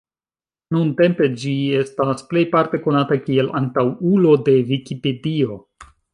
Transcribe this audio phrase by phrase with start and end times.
[0.75, 5.61] Nuntempe, ĝi estas plejparte konata kiel antaŭulo de Vikipedio.